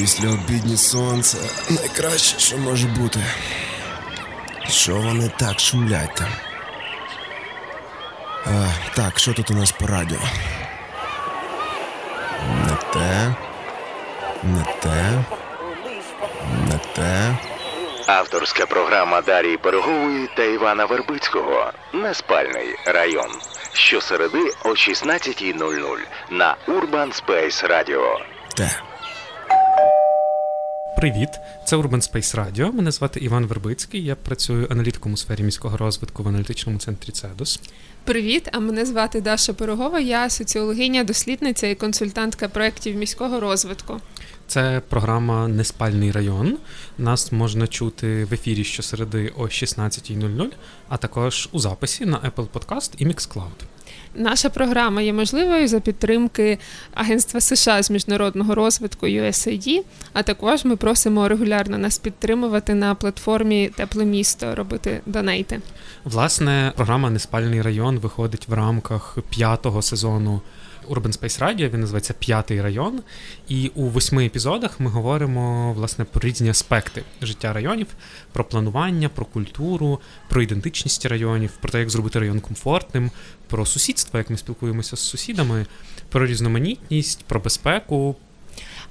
[0.00, 1.38] Після обідні сонце
[1.70, 3.20] найкраще, що може бути.
[4.68, 6.28] Що вони так шумлять там?
[8.46, 10.18] А, Так, що тут у нас по радіо?
[12.64, 13.34] Не те,
[14.42, 15.24] не те,
[16.70, 17.36] не те.
[18.06, 23.30] Авторська програма Дарії Берегової та Івана Вербицького Неспальний район.
[23.72, 25.98] Щосереди о 16.00
[26.30, 28.18] на Urban Space Radio.
[28.56, 28.87] Те.
[30.98, 31.28] Привіт,
[31.66, 32.72] це Urban Space Radio.
[32.72, 34.04] Мене звати Іван Вербицький.
[34.04, 37.60] Я працюю аналітиком у сфері міського розвитку в аналітичному центрі Цедус.
[38.04, 40.00] Привіт, а мене звати Даша Пирогова.
[40.00, 44.00] Я соціологиня, дослідниця і консультантка проєктів міського розвитку.
[44.48, 46.56] Це програма Неспальний район.
[46.98, 50.46] Нас можна чути в ефірі щосереди о 16.00,
[50.88, 53.64] а також у записі на Apple Podcast і Mixcloud.
[54.14, 56.58] Наша програма є можливою за підтримки
[56.94, 59.82] Агентства США з міжнародного розвитку USAID,
[60.12, 65.60] а також ми просимо регулярно нас підтримувати на платформі Тепле місто, робити донейти.
[66.04, 70.40] Власне, програма Неспальний район виходить в рамках п'ятого сезону
[70.88, 73.00] Urban Space Radio, він називається П'ятий район.
[73.48, 77.86] І у восьми епізодах ми говоримо власне про різні аспекти життя районів,
[78.32, 83.10] про планування, про культуру, про ідентичність районів, про те, як зробити район комфортним,
[83.46, 85.66] про сусідство, як ми спілкуємося з сусідами,
[86.08, 88.16] про різноманітність, про безпеку,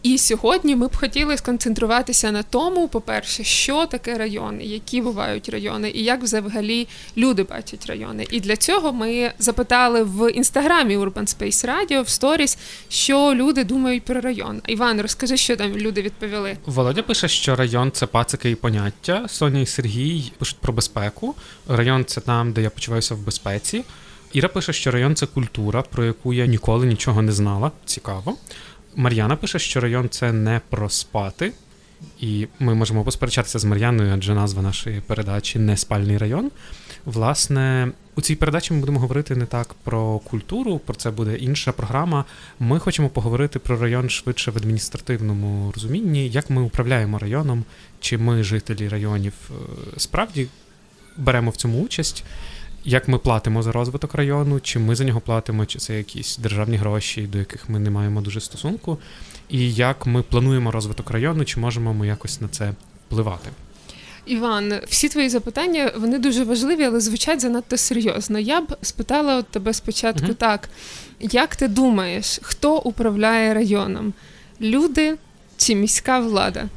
[0.03, 5.91] і сьогодні ми б хотіли сконцентруватися на тому, по-перше, що таке райони, які бувають райони,
[5.95, 8.27] і як взагалі люди бачать райони.
[8.31, 12.57] І для цього ми запитали в інстаграмі Urban Space Radio в сторіс,
[12.89, 14.61] що люди думають про район.
[14.67, 16.57] Іван, розкажи, що там люди відповіли.
[16.65, 19.27] Володя пише, що район це пацики і поняття.
[19.27, 21.35] Соня і Сергій пишуть про безпеку.
[21.67, 23.83] Район це там, де я почуваюся в безпеці.
[24.33, 27.71] Іра пише, що район це культура, про яку я ніколи нічого не знала.
[27.85, 28.37] Цікаво.
[28.97, 31.51] Мар'яна пише, що район це не про спати,
[32.19, 36.51] і ми можемо посперечатися з Мар'яною, адже назва нашої передачі не спальний район.
[37.05, 41.71] Власне, у цій передачі ми будемо говорити не так про культуру, про це буде інша
[41.71, 42.25] програма.
[42.59, 47.63] Ми хочемо поговорити про район швидше в адміністративному розумінні, як ми управляємо районом,
[47.99, 49.53] чи ми, жителі районів, е,
[49.97, 50.47] справді
[51.17, 52.23] беремо в цьому участь
[52.85, 56.77] як ми платимо за розвиток району, чи ми за нього платимо, чи це якісь державні
[56.77, 58.97] гроші, до яких ми не маємо дуже стосунку,
[59.49, 62.73] і як ми плануємо розвиток району, чи можемо ми якось на це
[63.07, 63.49] впливати.
[64.25, 68.39] Іван, всі твої запитання вони дуже важливі, але звучать занадто серйозно.
[68.39, 70.69] Я б спитала от тебе спочатку uh так:
[71.19, 74.13] як ти думаєш, хто управляє районом?
[74.61, 75.15] Люди
[75.57, 76.69] чи міська влада?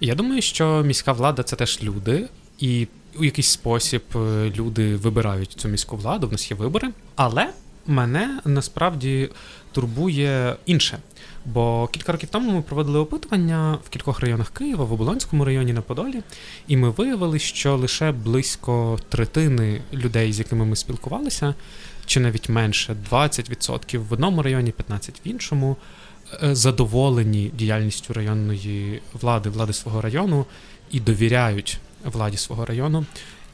[0.00, 2.28] Я думаю, що міська влада це теж люди,
[2.58, 2.86] і
[3.18, 6.90] у якийсь спосіб е, люди вибирають цю міську владу, в нас є вибори.
[7.16, 7.48] Але
[7.86, 9.28] мене насправді
[9.72, 10.98] турбує інше.
[11.44, 15.80] Бо кілька років тому ми проводили опитування в кількох районах Києва, в Оболонському районі на
[15.80, 16.22] Подолі,
[16.68, 21.54] і ми виявили, що лише близько третини людей, з якими ми спілкувалися,
[22.06, 25.76] чи навіть менше 20% в одному районі, 15% в іншому,
[26.42, 30.46] е, задоволені діяльністю районної влади, влади свого району
[30.90, 33.04] і довіряють владі свого району.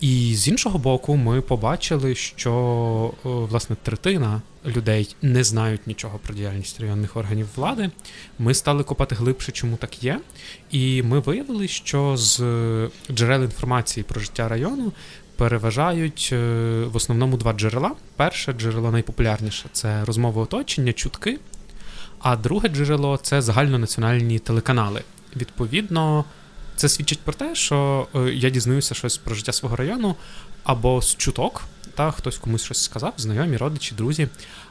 [0.00, 6.80] І з іншого боку, ми побачили, що власне третина людей не знають нічого про діяльність
[6.80, 7.90] районних органів влади.
[8.38, 10.20] Ми стали копати глибше, чому так є.
[10.70, 12.38] І ми виявили, що з
[13.10, 14.92] джерел інформації про життя району
[15.36, 16.36] переважають е,
[16.84, 17.92] в основному два джерела.
[18.16, 21.38] Перше джерело найпопулярніше це розмови оточення, чутки.
[22.20, 25.02] А друге джерело це загальнонаціональні телеканали.
[25.36, 26.24] Відповідно.
[26.78, 30.14] Це свідчить про те, що е, я дізнаюся щось про життя свого району,
[30.64, 34.28] або з чуток, та хтось комусь щось сказав, знайомі, родичі, друзі,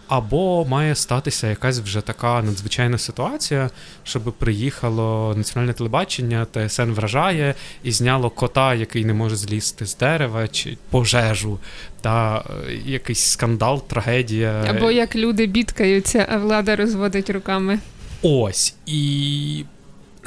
[0.08, 3.70] або має статися якась вже така надзвичайна ситуація,
[4.04, 10.48] щоб приїхало національне телебачення, ТСН вражає і зняло кота, який не може злізти з дерева,
[10.48, 11.60] чи пожежу,
[12.02, 14.66] та е, якийсь скандал, трагедія.
[14.70, 17.80] Або як люди бідкаються, а влада розводить руками.
[18.22, 19.66] Ось і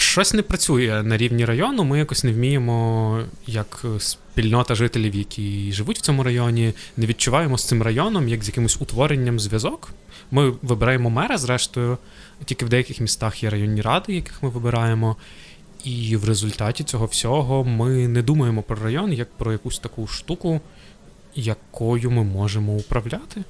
[0.01, 1.85] щось не працює на рівні району.
[1.85, 7.65] Ми якось не вміємо, як спільнота жителів, які живуть в цьому районі, не відчуваємо з
[7.65, 9.93] цим районом як з якимось утворенням зв'язок.
[10.31, 11.99] Ми вибираємо мера, зрештою,
[12.45, 15.17] тільки в деяких містах є районні ради, яких ми вибираємо.
[15.85, 20.61] І в результаті цього всього ми не думаємо про район як про якусь таку штуку,
[21.35, 23.45] якою ми можемо управляти.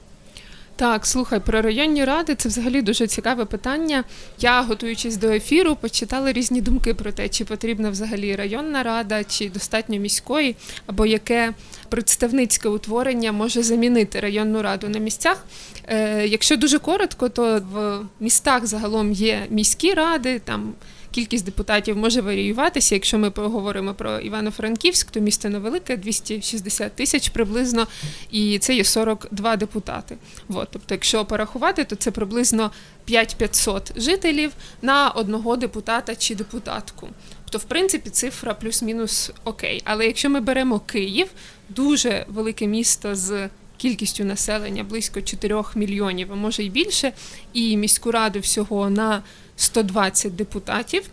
[0.81, 4.05] Так, слухай, про районні ради це взагалі дуже цікаве питання.
[4.39, 9.51] Я, готуючись до ефіру, почитала різні думки про те, чи потрібна взагалі районна рада, чи
[9.51, 10.57] достатньо міської,
[10.87, 11.53] або яке
[11.89, 15.45] представницьке утворення може замінити районну раду на місцях.
[15.87, 20.73] Е, Якщо дуже коротко, то в містах загалом є міські ради, там
[21.11, 22.95] кількість депутатів може варіюватися.
[22.95, 27.87] Якщо ми поговоримо про Івано-Франківськ, то місто невелике, 260 тисяч приблизно,
[28.31, 30.17] і це є 42 депутати.
[30.49, 32.71] От, тобто, якщо порахувати, то це приблизно
[33.09, 34.53] 5-500 жителів
[34.83, 37.09] на одного депутата чи депутатку.
[37.45, 39.83] Тобто, в принципі, цифра плюс-мінус окей.
[39.85, 41.29] Але якщо ми беремо Київ,
[41.69, 47.13] дуже велике місто з кількістю населення близько 4 мільйонів, а може й більше,
[47.53, 49.23] і міську раду всього на
[49.61, 51.11] 120 депутатів,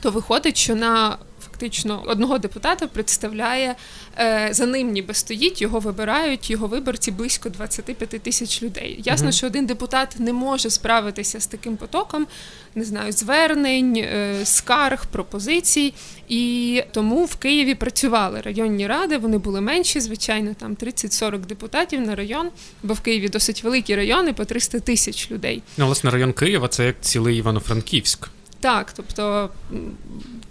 [0.00, 3.74] то виходить, що на фактично одного депутата представляє
[4.18, 9.00] е, за ним, ніби стоїть, його вибирають, його виборці близько 25 тисяч людей.
[9.04, 9.32] Ясно, Мгм.
[9.32, 12.26] що один депутат не може справитися з таким потоком,
[12.74, 15.94] не знаю, звернень, е, скарг, пропозицій.
[16.28, 19.18] І тому в Києві працювали районні ради.
[19.18, 22.48] Вони були менші, звичайно, там 30-40 депутатів на район,
[22.82, 25.62] бо в Києві досить великі райони по 300 тисяч людей.
[25.76, 28.28] Ну, власне, район Києва це як цілий Івано-Франківськ.
[28.60, 29.50] Так, тобто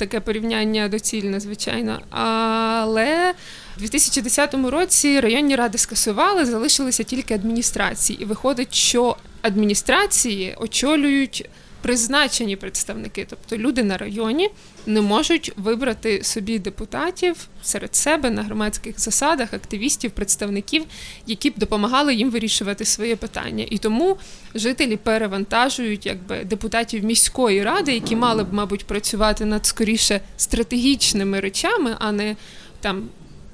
[0.01, 1.99] таке порівняння доцільне, звичайно.
[2.09, 3.33] Але
[3.77, 8.21] в 2010 році районні ради скасували, залишилися тільки адміністрації.
[8.21, 11.49] І виходить, що адміністрації очолюють
[11.81, 14.49] призначені представники, тобто люди на районі
[14.85, 20.85] не можуть вибрати собі депутатів серед себе на громадських засадах, активістів, представників,
[21.27, 23.65] які б допомагали їм вирішувати своє питання.
[23.69, 24.17] І тому
[24.55, 31.95] жителі перевантажують якби депутатів міської ради, які мали б, мабуть, працювати над скоріше стратегічними речами,
[31.99, 32.35] а не
[32.81, 33.09] там.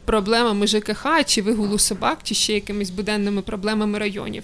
[0.08, 4.44] Проблемами ЖКХ чи вигулу собак, чи ще якимись буденними проблемами районів.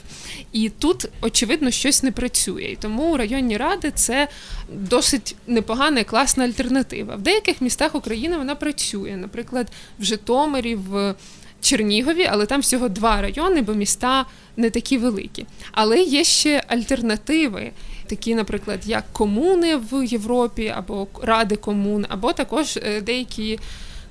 [0.52, 2.64] І тут, очевидно, щось не працює.
[2.64, 4.28] І тому районні ради це
[4.70, 7.16] досить непогана і класна альтернатива.
[7.16, 11.16] В деяких містах України вона працює, наприклад, в Житомирі, в
[11.62, 14.26] Чернігові, але там всього два райони, бо міста
[14.58, 15.46] не такі великі.
[15.72, 17.72] Але є ще альтернативи,
[18.08, 23.60] такі, наприклад, як комуни в Європі, або ради комун, або також е, деякі.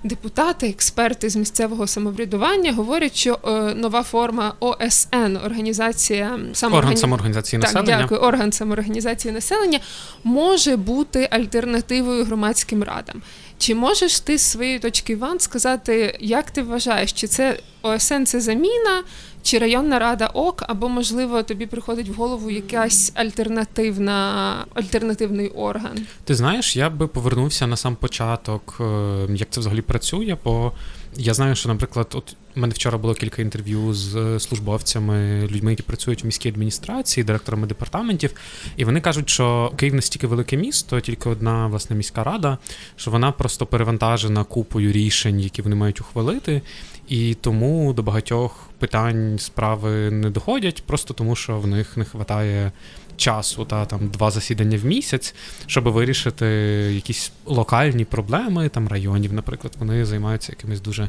[0.04, 7.62] Депутати, експерти з місцевого самоврядування говорять, що е, нова форма ОСН організація Орган самооргані- самоорганізації
[7.62, 7.98] так, населення.
[8.02, 8.20] дякую.
[8.20, 9.80] Орган самоорганізації населення
[10.24, 13.22] може бути альтернативою громадським радам.
[13.62, 18.40] Чи можеш ти з своєї точки Іван сказати, як ти вважаєш, чи це ОСН це
[18.40, 19.04] заміна,
[19.42, 26.06] чи районна рада ок, або можливо тобі приходить в голову якась альтернативна альтернативний орган?
[26.24, 30.72] Ти знаєш, я би повернувся на сам початок, е, як це взагалі працює, бо
[31.16, 35.70] я знаю, що, наприклад, от у мене вчора було кілька інтерв'ю з е, службовцями, людьми,
[35.70, 38.34] які працюють у міській адміністрації, директорами департаментів,
[38.76, 42.58] і вони кажуть, що Київ настільки велике місто, тільки одна власне міська рада,
[42.96, 46.62] що вона просто перевантажена купою рішень, які вони мають ухвалити.
[47.08, 52.72] І тому до багатьох питань справи не доходять, просто тому що в них не вистачає
[53.16, 55.34] часу та там два засідання в місяць,
[55.66, 56.46] щоб вирішити
[56.94, 61.08] якісь локальні проблеми там районів, наприклад, вони займаються якимись дуже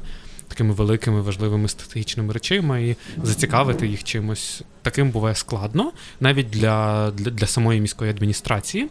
[0.54, 7.32] такими великими важливими стратегічними речами і зацікавити їх чимось таким буває складно, навіть для, для,
[7.32, 8.88] для самої міської адміністрації.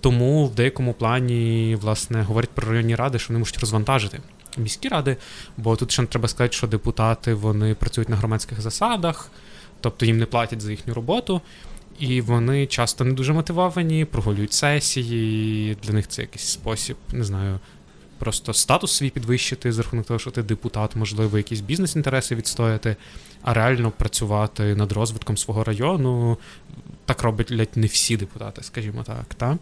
[0.00, 4.20] Тому в деякому плані, власне, говорять про районні ради, що вони можуть розвантажити
[4.56, 5.16] міські ради,
[5.56, 9.30] бо тут ще треба сказати, що депутати вони працюють на громадських засадах,
[9.80, 11.40] тобто їм не платять за їхню роботу.
[11.98, 15.76] І вони часто не дуже мотивовані, прогулюють сесії.
[15.82, 17.58] Для них це якийсь спосіб, не знаю,
[18.22, 22.96] просто статус свій підвищити за рахунок того, що ти депутат, можливо, якісь бізнес-інтереси відстояти,
[23.42, 26.38] а реально працювати над розвитком свого району.
[27.04, 29.34] Так роблять не всі депутати, скажімо так.
[29.36, 29.58] Та?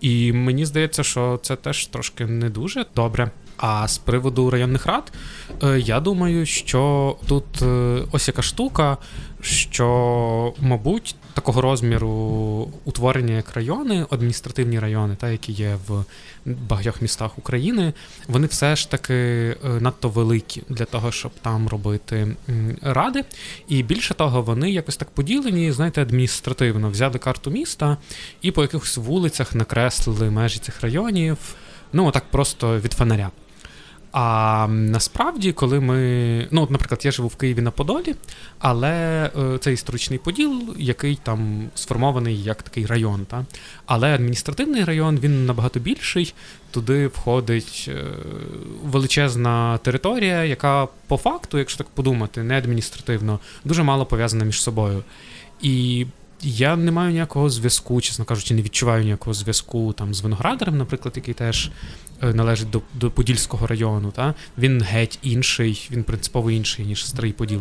[0.00, 3.30] І мені здається, що це теж трошки не дуже добре.
[3.56, 5.12] А з приводу районних рад,
[5.62, 8.96] е, я думаю, що тут е, ось яка штука,
[9.40, 12.08] що, мабуть, такого розміру
[12.84, 16.04] утворення як райони, адміністративні райони, та які є в
[16.44, 17.92] багатьох містах України,
[18.28, 22.36] вони все ж таки е, надто великі для того, щоб там робити
[22.82, 23.24] ради.
[23.68, 27.96] І більше того, вони якось так поділені, знаєте, адміністративно взяли карту міста
[28.42, 31.38] і по якихось вулицях накреслили межі цих районів.
[31.92, 33.30] Ну, отак просто від фонаря.
[34.16, 36.48] А насправді, коли ми.
[36.50, 38.14] Ну, от, наприклад, я живу в Києві на Подолі,
[38.58, 43.26] але е, це історичний поділ, який там сформований як такий район.
[43.30, 43.44] Та?
[43.86, 46.34] Але адміністративний район він набагато більший.
[46.70, 48.04] Туди входить е,
[48.84, 55.04] величезна територія, яка по факту, якщо так подумати, не адміністративно, дуже мало пов'язана між собою.
[55.62, 56.06] І
[56.42, 61.12] я не маю ніякого зв'язку, чесно кажучи, не відчуваю ніякого зв'язку там з виноградарем, наприклад,
[61.16, 61.70] який теж
[62.22, 64.10] належить до, до Подільського району.
[64.10, 64.34] Та?
[64.58, 67.60] Він геть інший, він принципово інший, ніж Старий Поділ.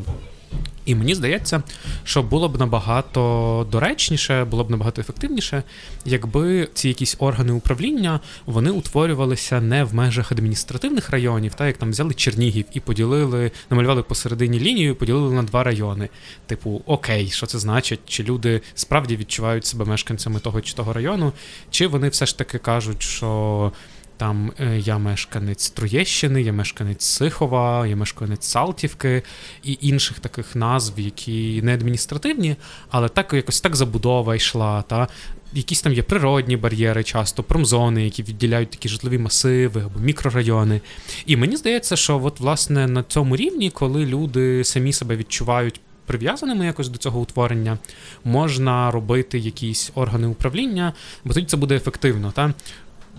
[0.86, 1.63] І мені здається,
[2.03, 5.63] що було б набагато доречніше, було б набагато ефективніше,
[6.05, 11.89] якби ці якісь органи управління вони утворювалися не в межах адміністративних районів, та як там
[11.89, 16.10] взяли Чернігів і поділили, намалювали посередині лінію, і поділили на два райони.
[16.45, 18.00] Типу, окей, що це значить?
[18.05, 21.33] Чи люди справді відчувають себе мешканцями того чи того району,
[21.69, 23.72] чи вони все ж таки кажуть, що.
[24.17, 29.24] Там е, я мешканець Троєщини, я мешканець Сихова, я мешканець Салтівки
[29.63, 32.55] і інших таких назв, які не адміністративні,
[32.89, 34.82] але так якось так забудова йшла.
[34.82, 35.08] Та
[35.55, 40.82] Якісь там є природні бар'єри, часто промзони, які відділяють такі житлові масиви або мікрорайони.
[41.25, 45.82] І мені здається, що от власне на цьому рівні, коли люди самі себе відчувають.
[46.05, 47.77] Прив'язаними якось до цього утворення
[48.24, 50.93] можна робити якісь органи управління,
[51.25, 52.32] бо тоді це буде ефективно.
[52.32, 52.53] Та?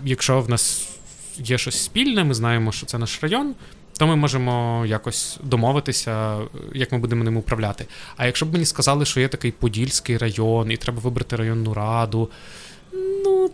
[0.03, 0.89] Якщо в нас
[1.37, 3.55] є щось спільне, ми знаємо, що це наш район,
[3.97, 6.37] то ми можемо якось домовитися,
[6.73, 7.85] як ми будемо ним управляти.
[8.17, 12.29] А якщо б мені сказали, що є такий Подільський район, і треба вибрати районну раду,
[13.23, 13.51] ну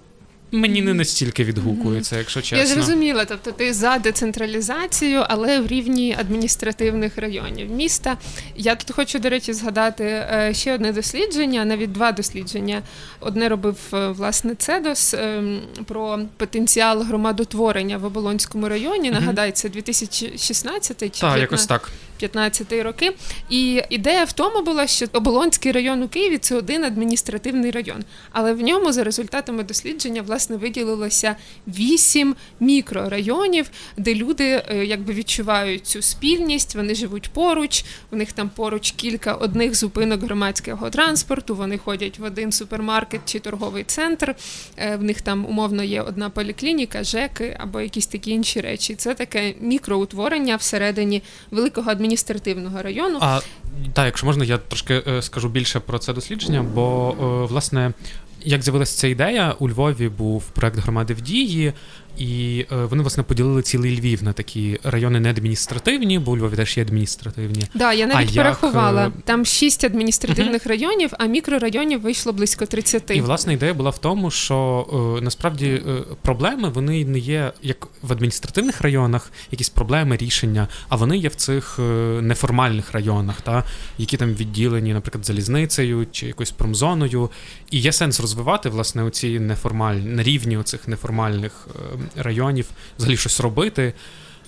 [0.52, 2.58] мені не настільки відгукується, якщо чесно.
[2.58, 8.18] Я зрозуміла, тобто ти за децентралізацію, але в рівні адміністративних районів міста.
[8.56, 12.82] Я тут хочу, до речі, згадати е, ще одне дослідження, навіть два дослідження.
[13.20, 19.12] Одне робив е, власне Цедос ем, про потенціал громадотворення в Оболонському районі.
[19.12, 21.92] Нагадай, це 2016 чи Так, якось так.
[22.22, 23.12] 15 роки.
[23.50, 28.54] І ідея в тому була, що Оболонський район у Києві це один адміністративний район, але
[28.54, 31.36] в ньому за результатами дослідження власне виділилося
[31.68, 38.50] вісім мікрорайонів, де люди е, якби відчувають цю спільність, вони живуть поруч, у них там
[38.50, 41.56] поруч кілька одних зупинок громадського транспорту.
[41.56, 44.36] Вони ходять в один супермаркет чи торговий центр.
[44.78, 48.96] Е, в них там умовно є одна поліклініка, ЖЕКи або якісь такі інші речі.
[48.96, 52.11] Це таке мікроутворення всередині великого адміністративного
[52.82, 53.18] району.
[53.22, 53.40] А
[53.94, 57.94] так, якщо можна, я трошки е, скажу більше про це дослідження, бо е, власне.
[58.44, 61.74] Як з'явилася ця ідея, у Львові був проект громади в дії,
[62.18, 66.56] і е, вони власне поділили цілий Львів на такі райони не адміністративні, бо у Львові
[66.56, 67.64] теж є адміністративні.
[67.74, 69.08] Да, я навіть А як, порахувала.
[69.08, 73.12] е, Там шість адміністративних районів, а мікрорайонів вийшло близько 30.
[73.12, 74.88] І власне ідея була в тому, що
[75.20, 75.82] е, насправді
[76.22, 81.36] проблеми вони не є як в адміністративних районах, якісь проблеми, рішення, а вони є в
[81.36, 81.80] цих
[82.22, 83.64] неформальних районах, та
[83.98, 87.30] які там відділені, наприклад, залізницею чи якоюсь промзоною.
[87.72, 91.68] І є сенс розвивати власне оці неформальні на рівні оцих неформальних
[92.16, 93.94] районів, взагалі щось робити.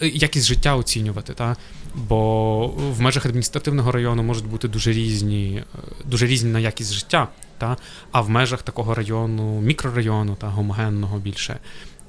[0.01, 1.55] е, Якість життя оцінювати, та
[1.95, 7.27] бо в межах адміністративного району можуть бути дуже різні, е, дуже різні на якість життя,
[7.57, 7.77] та
[8.11, 11.59] а в межах такого району, мікрорайону та гомогенного більше.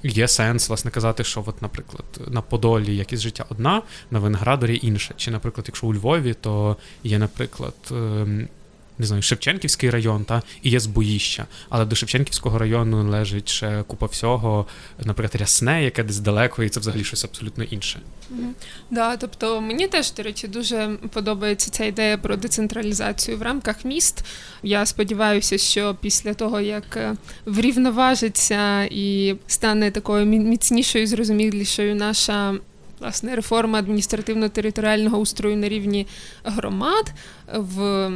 [0.03, 5.15] Є сенс, власне, казати, що, от, наприклад, на Подолі якість життя одна, на Виноградарі інша.
[5.17, 8.49] Чи, наприклад, якщо у Львові, то є, наприклад, ем,
[8.99, 11.47] не знаю, Шевченківський район, та і є Збоїща.
[11.69, 14.67] Але до Шевченківського району належить ще купа всього,
[15.05, 18.01] наприклад, рясне, яке десь далеко, і це взагалі щось абсолютно інше.
[18.91, 24.25] Да, тобто мені теж, до речі, дуже подобається ця ідея про децентралізацію в рамках міст.
[24.63, 27.15] Я сподіваюся, що після того, як е,
[27.47, 32.55] врівноважиться і стане такою мі- міцнішою, зрозумілішою наша.
[33.05, 36.07] Власне, реформа адміністративно-територіального устрою на рівні
[36.45, 37.13] громад
[37.53, 38.11] в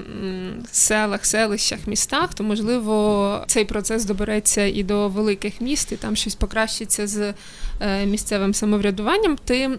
[0.72, 6.34] селах, селищах, містах, то можливо цей процес добереться і до великих міст, і там щось
[6.34, 7.34] покращиться з
[7.80, 9.38] е, місцевим самоврядуванням.
[9.44, 9.70] Ти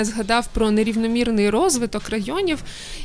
[0.00, 2.62] згадав про нерівномірний розвиток районів,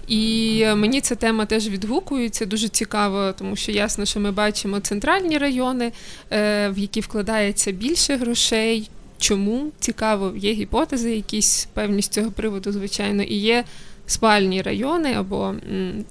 [0.07, 2.45] і мені ця тема теж відгукується.
[2.45, 5.91] Дуже цікаво, тому що ясно, що ми бачимо центральні райони,
[6.31, 8.89] е, в які вкладається більше грошей.
[9.22, 13.63] Чому цікаво, є гіпотези, якісь певні з цього приводу, звичайно, і є
[14.08, 15.56] спальні райони або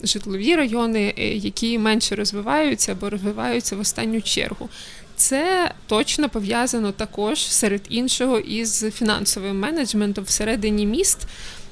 [0.02, 4.68] житлові райони, е, які менше розвиваються або розвиваються в останню чергу.
[5.16, 11.18] Це точно пов'язано також серед іншого із фінансовим менеджментом всередині міст.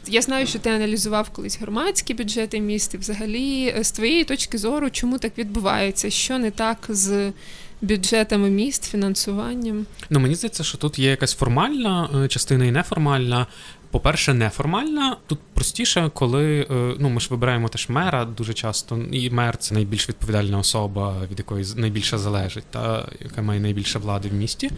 [0.09, 2.95] Я знаю, що ти аналізував колись громадські бюджети міст.
[2.95, 6.11] І взагалі, е, з твоєї точки зору, чому так відбувається?
[6.11, 7.33] Що не так з
[7.82, 9.87] бюджетами міст, фінансуванням?
[10.11, 13.47] Ну, мені здається, що тут є якась формальна е, частина і неформальна.
[13.90, 15.16] По-перше, неформальна.
[15.26, 19.75] Тут простіше, коли е, ну, ми ж вибираємо теж мера дуже часто, і мер це
[19.75, 24.70] найбільш відповідальна особа, від якої найбільше залежить, та яка має найбільше влади в місті.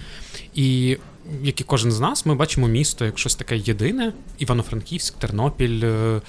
[0.55, 0.97] І
[1.43, 6.21] як і кожен з нас, ми бачимо місто як щось таке єдине: Івано-Франківськ, Тернопіль е,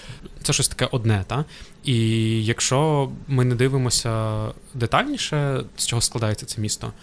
[0.43, 1.23] це щось таке одне.
[1.27, 1.45] Та?
[1.83, 1.97] І
[2.45, 6.93] якщо ми не дивимося детальніше, з чого складається це місто.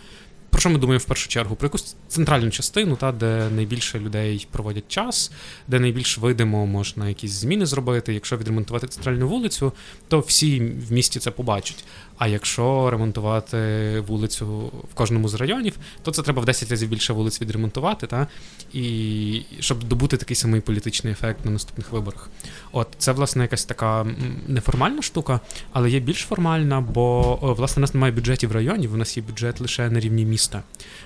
[0.51, 1.57] Про що ми думаємо в першу чергу?
[1.57, 5.31] Про якусь центральну частину, та, де найбільше людей проводять час,
[5.69, 8.15] де найбільш видимо можна якісь зміни зробити.
[8.15, 9.73] Якщо відремонтувати центральну вулицю,
[10.09, 11.85] то всі в місті це побачать.
[12.19, 13.59] А якщо ремонтувати
[14.07, 14.47] вулицю
[14.93, 18.27] в кожному з районів, то це треба в 10 разів більше вулиць відремонтувати, та?
[18.73, 22.31] і щоб добути такий самий політичний ефект на наступних виборах.
[22.73, 24.07] От це, власне, якась така
[24.49, 25.41] неформальна штука,
[25.73, 29.61] але є більш формальна, бо власне у нас немає бюджетів районів, у нас є бюджет
[29.61, 30.38] лише на рівні міста.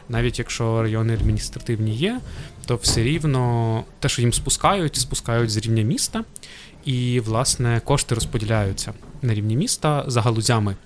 [0.08, 2.20] Навіть якщо райони адміністративні є,
[2.66, 6.24] то все рівно те, що їм спускають, спускають з рівня міста,
[6.84, 10.76] і власне кошти розподіляються на рівні міста за галузями.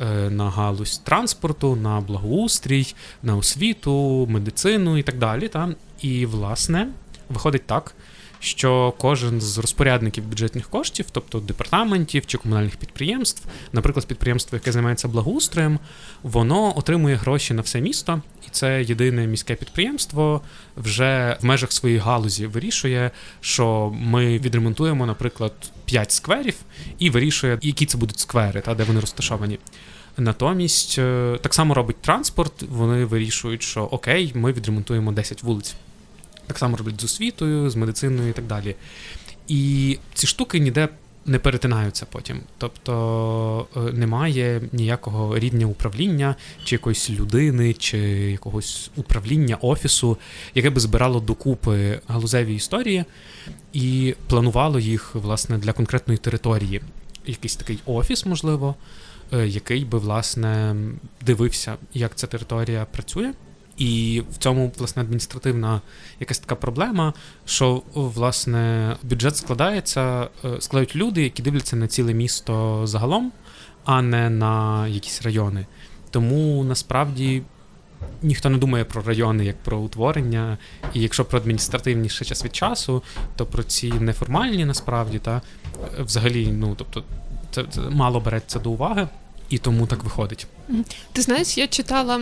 [0.00, 5.48] Е, на галузь транспорту, на благоустрій, на освіту, медицину і так далі.
[5.48, 5.68] Та?
[6.02, 6.88] І, власне,
[7.28, 7.94] виходить так,
[8.40, 15.08] що кожен з розпорядників бюджетних коштів, тобто департаментів чи комунальних підприємств, наприклад, підприємство, яке займається
[15.08, 15.78] благоустроєм,
[16.22, 20.40] воно отримує гроші на все місто, і це єдине міське підприємство
[20.76, 25.52] вже в межах своєї галузі вирішує, що ми відремонтуємо, наприклад,
[25.84, 26.54] 5 скверів,
[26.98, 29.58] і вирішує, які це будуть сквери, та де вони розташовані.
[30.18, 32.62] Натомість е, так само робить транспорт.
[32.62, 35.74] Вони вирішують, що окей, ми відремонтуємо 10 вулиць.
[36.46, 38.74] Так само роблять з освітою, з медициною і так далі.
[39.48, 40.88] І ці штуки ніде
[41.26, 42.40] не перетинаються потім.
[42.58, 46.34] Тобто е, немає ніякого рівня управління,
[46.64, 47.98] чи якоїсь людини, чи
[48.30, 50.18] якогось управління офісу,
[50.54, 53.04] яке би збирало докупи галузеві історії
[53.72, 56.80] і планувало їх власне для конкретної території.
[57.26, 58.74] Якийсь такий офіс, можливо,
[59.32, 60.76] е, який би власне
[61.26, 63.32] дивився, як ця територія працює.
[63.76, 65.80] І в цьому власне адміністративна
[66.20, 67.12] якась така проблема,
[67.44, 73.32] що власне бюджет складається, е, складають люди, які дивляться на ціле місто загалом,
[73.84, 75.66] а не на якісь райони.
[76.10, 77.42] Тому насправді
[78.22, 80.58] ніхто не думає про райони як про утворення.
[80.94, 83.02] І якщо про адміністративні ще час від часу,
[83.36, 85.42] то про ці неформальні насправді та
[85.98, 87.04] взагалі, ну тобто,
[87.50, 89.08] це, це мало береться до уваги.
[89.50, 90.46] І тому так виходить.
[91.12, 92.18] Ти знаєш, я читала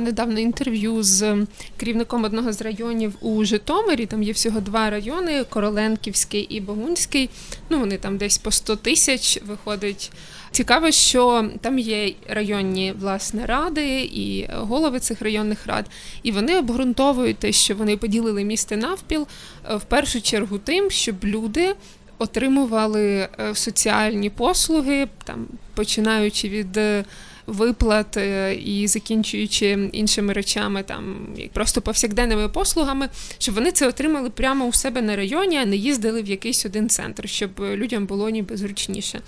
[0.00, 4.06] недавно інтерв'ю з керівником одного з районів у Житомирі.
[4.06, 7.30] Там є всього два райони: Короленківський і Богунський.
[7.70, 10.12] Ну вони там десь по 100 тисяч виходить.
[10.50, 15.86] Цікаво, що там є районні власне ради і голови цих районних рад,
[16.22, 19.26] і вони обґрунтовують те, що вони поділили місто навпіл
[19.70, 21.74] е, в першу чергу тим, щоб люди
[22.18, 27.04] отримували е, соціальні послуги, там починаючи від е,
[27.46, 33.08] виплат е, і закінчуючи іншими речами, там просто повсякденними послугами,
[33.38, 36.88] щоб вони це отримали прямо у себе на районі, а не їздили в якийсь один
[36.88, 39.20] центр, щоб людям було ніби зручніше.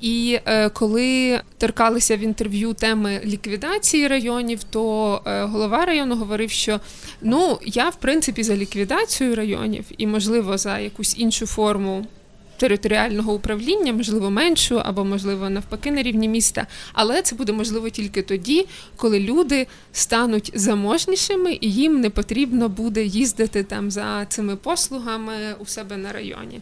[0.00, 6.80] І е, коли торкалися в інтерв'ю теми ліквідації районів, то е, голова району говорив, що
[7.22, 12.06] ну я в принципі за ліквідацію районів і, можливо, за якусь іншу форму
[12.56, 16.66] територіального управління, можливо, меншу або, можливо, навпаки, на рівні міста.
[16.92, 23.04] Але це буде можливо тільки тоді, коли люди стануть заможнішими і їм не потрібно буде
[23.04, 26.60] їздити там за цими послугами у себе на районі.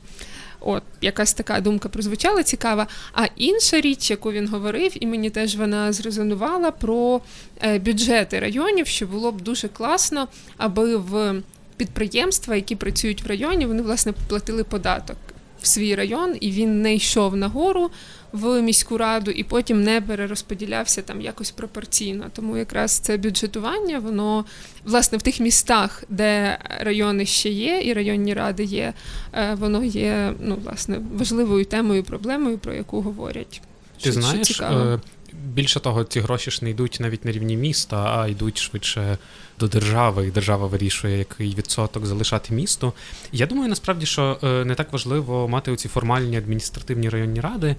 [0.64, 2.87] От, якась така думка прозвучала цікава.
[3.12, 7.20] А інша річ, яку він говорив, і мені теж вона зрезонувала про
[7.62, 11.42] е, бюджети районів, що було б дуже класно, аби в
[11.76, 15.16] підприємства, які працюють в районі, вони власне платили податок
[15.62, 17.90] в свій район, і він не йшов нагору
[18.33, 22.25] в міську раду, і потім не перерозподілявся там якось пропорційно.
[22.33, 24.44] Тому якраз це бюджетування, воно
[24.85, 28.92] власне в тих містах, де райони ще є, і районні ради є,
[29.33, 33.62] е, воно є ну власне важливою темою, проблемою, про яку говорять.
[34.03, 35.01] Ти що, знаєш, що
[35.33, 39.18] більше того, ці гроші ж не йдуть навіть на рівні міста, а йдуть швидше
[39.59, 42.92] до держави, і держава вирішує, який відсоток залишати місту.
[43.33, 47.77] Я думаю, насправді, що е, не так важливо мати оці формальні адміністративні районні ради,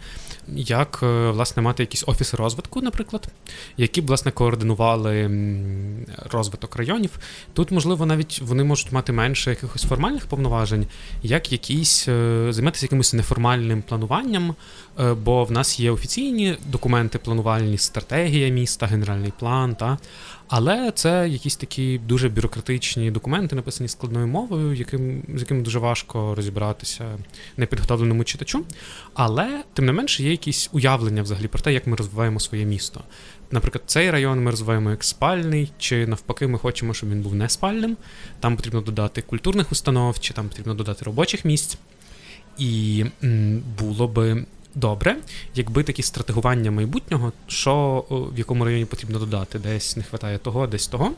[0.47, 3.27] як е, власне мати якісь офіси розвитку, наприклад,
[3.77, 5.29] які б власне координували
[6.31, 7.11] розвиток районів.
[7.53, 10.87] Тут, можливо, навіть вони можуть мати менше якихось формальних повноважень,
[11.23, 14.55] як якісь е, займатися якимось неформальним плануванням,
[15.23, 19.75] бо в нас є офіційні документи планувальні, стратегія міста, генеральний план.
[19.75, 19.97] та
[20.55, 26.35] але це якісь такі дуже бюрократичні документи, написані складною мовою, яким, з якими дуже важко
[26.35, 27.17] розібратися
[27.57, 28.65] непідготовленому читачу.
[29.13, 33.01] Але, тим не менше, є якісь уявлення взагалі про те, як ми розвиваємо своє місто.
[33.51, 37.49] Наприклад, цей район ми розвиваємо як спальний, чи навпаки, ми хочемо, щоб він був не
[37.49, 37.97] спальним.
[38.39, 41.77] Там потрібно додати культурних установ, чи там потрібно додати робочих місць.
[42.57, 43.05] І
[43.79, 44.45] було би
[44.75, 45.17] добре,
[45.55, 50.87] якби такі стратегування майбутнього, що в якому районі потрібно додати, десь не вистачає того, десь
[50.87, 51.11] того.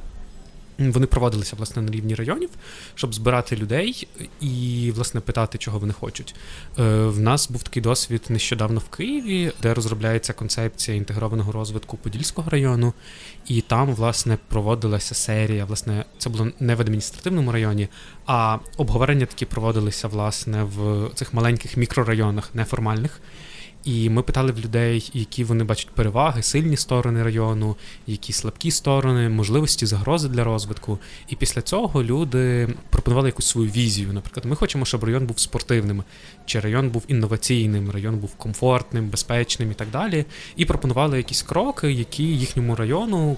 [0.78, 2.50] Вони проводилися власне на рівні районів,
[2.96, 4.08] щоб збирати людей
[4.42, 6.36] і власне питати, чого вони хочуть.
[6.80, 12.50] Е, в нас був такий досвід нещодавно в Києві, де розробляється концепція інтегрованого розвитку Подільського
[12.50, 12.94] району,
[13.48, 15.66] і там власне проводилася серія.
[15.66, 17.88] Власне, це було не в адміністративному районі,
[18.26, 23.20] а обговорення такі проводилися власне в цих маленьких мікрорайонах неформальних.
[23.86, 27.76] І ми питали в людей, які вони бачать переваги, сильні сторони району,
[28.08, 31.00] які слабкі сторони, можливості, загрози для розвитку.
[31.30, 34.14] І після цього люди пропонували якусь свою візію.
[34.14, 36.04] Наприклад, ми хочемо, щоб район був спортивним,
[36.46, 40.26] чи район був інноваційним, район був комфортним, безпечним і так далі.
[40.56, 43.38] І пропонували якісь кроки, які їхньому району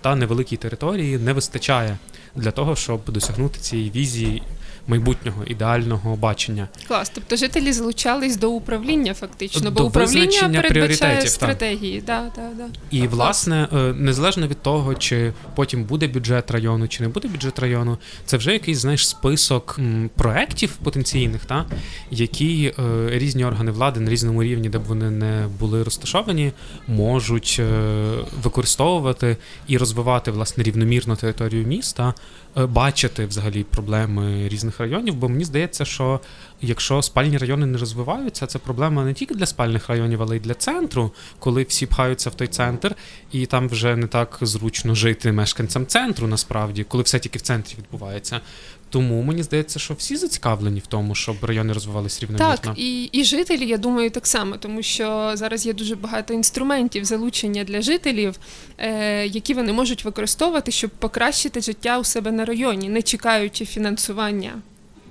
[0.00, 1.98] та невеликій території не вистачає
[2.36, 4.42] для того, щоб досягнути цієї візії
[4.86, 6.68] майбутнього ідеального бачення.
[6.88, 12.02] Клас, тобто жителі залучались до управління, фактично, до бо управління передбачає стратегії.
[12.06, 12.64] Да, да, да.
[12.90, 17.58] І власне, е, незалежно від того, чи потім буде бюджет району, чи не буде бюджет
[17.58, 19.80] району, це вже якийсь знаєш список
[20.16, 21.66] проєктів потенційних, та
[22.10, 22.82] які е,
[23.18, 26.52] різні органи влади на різному рівні, де б вони не були розташовані,
[26.88, 27.64] можуть е,
[28.42, 32.14] використовувати і розвивати власне рівномірну територію міста,
[32.56, 36.20] бачити взагалі проблеми різних спальних районів, бо мені здається, що
[36.60, 40.54] якщо спальні райони не розвиваються, це проблема не тільки для спальних районів, але й для
[40.54, 42.94] центру, коли всі пхаються в той центр,
[43.32, 47.74] і там вже не так зручно жити мешканцям центру, насправді, коли все тільки в центрі
[47.78, 48.40] відбувається.
[48.92, 52.56] Тому мені здається, що всі зацікавлені в тому, щоб райони розвивалися рівномірно.
[52.62, 57.04] Так, і і жителі, я думаю, так само, тому що зараз є дуже багато інструментів
[57.04, 58.34] залучення для жителів,
[58.78, 64.52] е, які вони можуть використовувати, щоб покращити життя у себе на районі, не чекаючи фінансування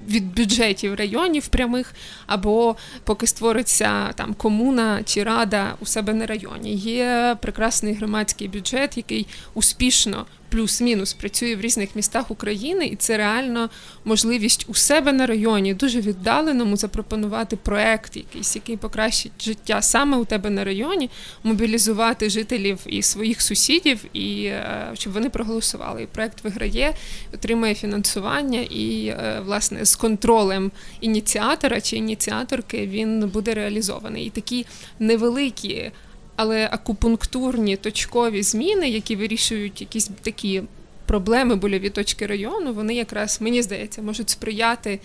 [0.08, 1.94] від бюджетів районів прямих,
[2.28, 6.76] або поки створиться там комуна чи рада у себе на районі.
[6.76, 13.70] Є прекрасний громадський бюджет, який успішно плюс-мінус працює в різних містах України, і це реально
[14.06, 20.26] можливість у себе на районі дуже віддаленому запропонувати проект, якийсь, який покращить життя саме у
[20.26, 21.10] тебе на районі,
[21.44, 26.04] мобілізувати жителів і своїх сусідів, і е, щоб вони проголосували.
[26.04, 26.94] І проект виграє,
[27.34, 34.26] отримає фінансування, і е, власне з контролем ініціатора чи ініціаторки він буде реалізований.
[34.26, 34.66] І такі
[35.00, 35.92] невеликі
[36.42, 40.64] але акупунктурні точкові зміни, які вирішують якісь такі
[41.06, 45.00] проблеми, больові точки району, вони якраз мені здається можуть сприяти.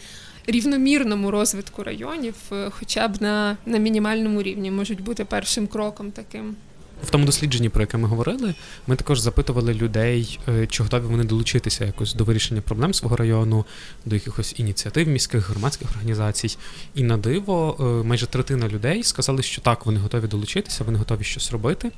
[0.46, 6.56] Рівномірному розвитку районів, е, хоча б на на мінімальному рівні, можуть бути першим кроком таким.
[7.04, 8.54] В тому дослідженні, про яке ми говорили,
[8.86, 13.64] ми також запитували людей, е, чи готові вони долучитися якось до вирішення проблем свого району,
[14.04, 16.58] до якихось ініціатив міських громадських організацій.
[16.94, 21.24] І на диво, е, майже третина людей сказали, що так, вони готові долучитися, вони готові
[21.24, 21.90] щось робити.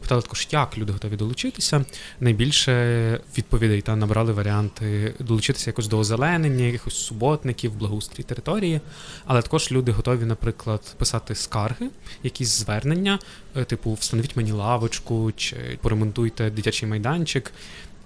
[0.00, 1.84] Питали також, як люди готові долучитися.
[2.20, 8.80] Найбільше відповідей та набрали варіанти долучитися якось до озеленення, якихось суботників, благоустрій території.
[9.26, 11.88] Але також люди готові, наприклад, писати скарги,
[12.22, 13.18] якісь звернення,
[13.56, 17.52] е, типу встановіть мені лавочку, чи поремонтуйте дитячий майданчик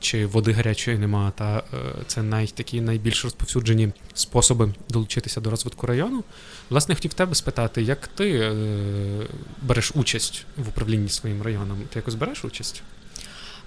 [0.01, 5.87] чи води гарячої нема, та е, це най, такі найбільш розповсюджені способи долучитися до розвитку
[5.87, 6.25] району.
[6.71, 8.55] Власне, хотів тебе спитати, як ти е,
[9.63, 11.79] береш участь в управлінні своїм районом?
[11.93, 12.83] Ти якось береш участь?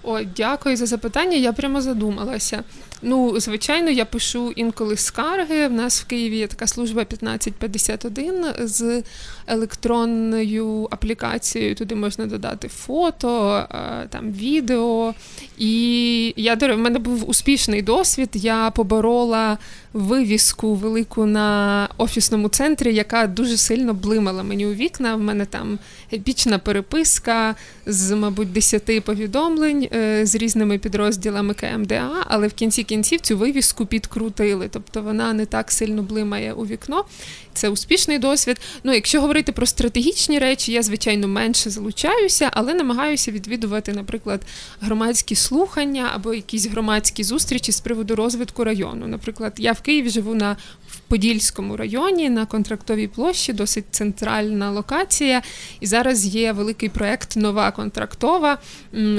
[0.03, 1.37] О, дякую за запитання.
[1.37, 2.63] Я прямо задумалася.
[3.01, 5.67] Ну, звичайно, я пишу інколи скарги.
[5.67, 9.03] В нас в Києві є така служба 1551 з
[9.47, 11.75] електронною аплікацією.
[11.75, 15.13] Туди можна додати фото, е, там відео.
[15.57, 18.29] І я в мене був успішний досвід.
[18.33, 19.57] Я поборола
[19.93, 25.15] вивіску велику на офісному центрі, яка дуже сильно блимала мені у вікна.
[25.15, 25.79] В мене там
[26.13, 33.21] епічна переписка з, мабуть, 10 повідомлень е, з різними підрозділами КМДА, але в кінці кінців
[33.21, 34.69] цю вивіску підкрутили.
[34.71, 37.05] Тобто вона не так сильно блимає у вікно.
[37.53, 38.61] Це успішний досвід.
[38.83, 44.41] Ну, якщо говорити про стратегічні речі, я звичайно менше залучаюся, але намагаюся відвідувати, наприклад,
[44.81, 49.07] громадські слухання або якісь громадські зустрічі з приводу розвитку району.
[49.07, 55.41] Наприклад, я в Києві живу на в Подільському районі на контрактовій площі, досить центральна локація.
[55.79, 58.57] І зараз є великий проект Нова контрактова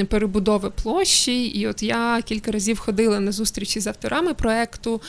[0.08, 1.46] перебудови площі.
[1.46, 5.00] І от я кілька разів ходила на зустрічі з авторами проекту,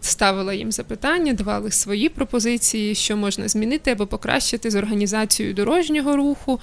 [0.00, 6.60] ставила їм запитання, давали свої пропозиції, що можна змінити або покращити з організацією дорожнього руху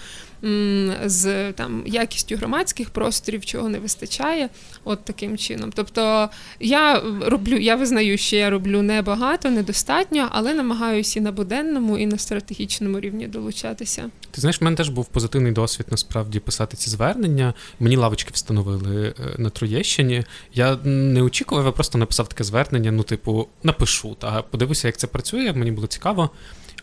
[1.06, 4.50] з там якістю громадських просторів, чого не вистачає,
[4.84, 5.72] от таким чином.
[5.76, 6.30] Тобто
[6.60, 12.06] я роблю, я визнаю, що я роблю небагато, недостатньо, але намагаюся і на буденному, і
[12.06, 14.10] на стратегічному рівні долучатися.
[14.32, 17.54] Ти знаєш, в мене теж був позитивний досвід насправді писати ці звернення.
[17.80, 20.24] Мені лавочки встановили е, на Троєщині.
[20.54, 22.92] Я не очікував, я просто написав таке звернення.
[22.92, 25.54] Ну, типу, напишу та подивився, як це працює.
[25.54, 26.30] Мені було цікаво.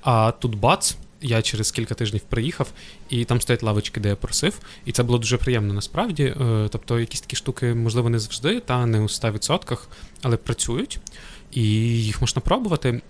[0.03, 0.97] А тут бац.
[1.23, 2.73] Я через кілька тижнів приїхав,
[3.09, 6.25] і там стоять лавочки, де я просив, і це було дуже приємно насправді.
[6.25, 9.79] Е, тобто, якісь такі штуки, можливо, не завжди, та не у 100%,
[10.23, 11.01] але працюють
[11.53, 11.63] і
[12.05, 13.01] їх можна пробувати.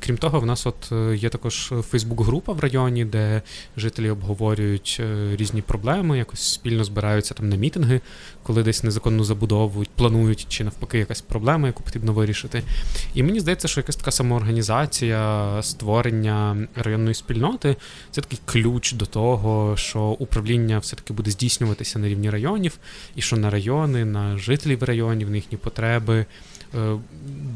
[0.00, 3.42] Крім того, в нас от е, є також Фейсбук-група в районі, де
[3.76, 8.00] жителі обговорюють е, різні проблеми, якось спільно збираються там на мітинги,
[8.42, 12.62] коли десь незаконну забудову планують, чи навпаки якась проблема, яку потрібно вирішити.
[13.14, 17.76] І мені здається, що якась така самоорганізація, створення районної спільноти
[18.10, 22.78] це такий ключ до того, що управління все-таки буде здійснюватися на рівні районів,
[23.16, 26.26] і що на райони, на жителів районів, на їхні потреби.
[26.74, 26.96] Е,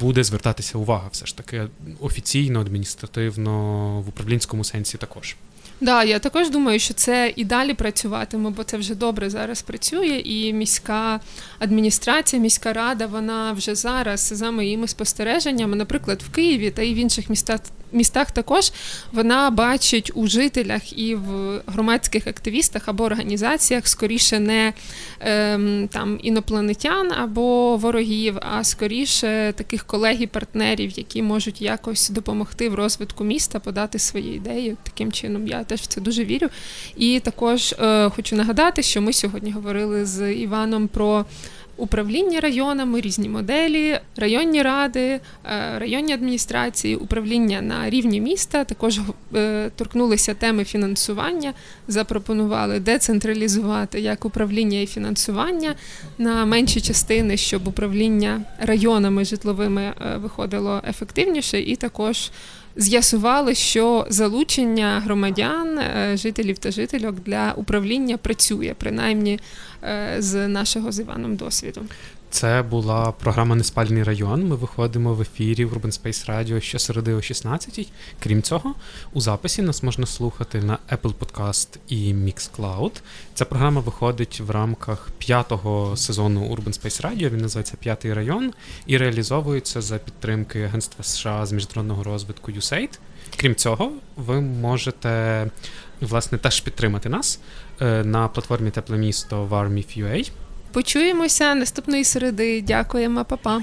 [0.01, 1.69] буде звертатися увага все ж таки
[2.01, 3.53] офіційно, адміністративно,
[4.01, 5.37] в управлінському сенсі також.
[5.81, 10.23] Да, я також думаю, що це і далі працюватиме, бо це вже добре зараз працює.
[10.25, 11.21] І міська
[11.59, 16.97] адміністрація, міська рада, вона вже зараз за моїми спостереженнями, наприклад, в Києві та і в
[16.97, 17.61] інших містах
[17.93, 18.73] містах також
[19.13, 24.73] вона бачить у жителях і в громадських активістах або організаціях скоріше не
[25.21, 32.69] ем, там інопланетян або ворогів, а скоріше таких колег і партнерів, які можуть якось допомогти
[32.69, 34.77] в розвитку міста, подати свої ідеї.
[34.83, 36.49] Таким чином я теж в це дуже вірю.
[36.97, 41.25] І також е, хочу нагадати, що ми сьогодні говорили з Іваном про
[41.77, 45.21] управління районами, різні моделі, районні ради, е,
[45.79, 48.65] районні адміністрації, управління на рівні міста.
[48.65, 49.01] Також
[49.35, 51.53] е, торкнулися теми фінансування,
[51.89, 55.75] запропонували децентралізувати як управління і фінансування
[56.19, 62.31] на менші частини, щоб управління районами житловими е, виходило ефективніше, і також
[62.77, 69.41] з'ясували, що залучення громадян, е, жителів та жительок для управління працює, принаймні
[69.85, 71.83] е, з нашого з Іваном досвіду.
[72.33, 74.49] Це була програма Неспальний район.
[74.49, 77.89] Ми виходимо в ефірі в Urban Space Radio щосереди о 16-й.
[78.23, 78.75] Крім цього,
[79.13, 82.91] у записі нас можна слухати на Apple Podcast і Mixcloud.
[83.35, 88.53] Ця програма виходить в рамках п'ятого сезону Urban Space Radio, Він називається П'ятий район
[88.87, 92.99] і реалізовується за підтримки Агентства США з міжнародного розвитку USAID.
[93.37, 95.51] Крім цього, ви можете
[96.01, 97.41] власне теж підтримати нас
[97.81, 100.31] е, на платформі Тепле місто Warmif.ua.
[100.73, 102.63] Почуємося наступної середи.
[102.63, 103.61] Дякуємо, папа.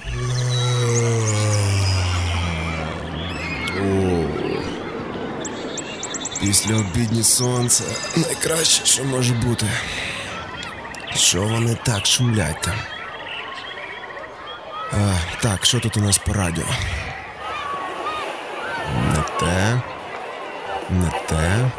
[6.41, 7.83] Після обідні сонце
[8.17, 9.65] найкраще, що може бути.
[11.15, 12.75] Що вони так шумлять там?
[14.91, 16.65] А, Так, що тут у нас по радіо?
[19.13, 19.81] Не те,
[20.89, 21.71] не те,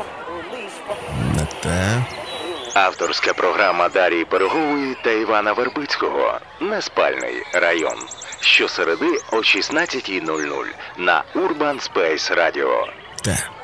[1.37, 2.05] не те.
[2.75, 7.99] Авторська програма Дарії Берегової та Івана Вербицького Неспальний район.
[8.41, 10.65] Щосереди о 16.00
[10.99, 12.87] на Urban Space Radio.
[13.25, 13.60] Те.